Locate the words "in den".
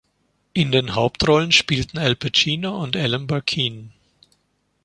0.53-0.95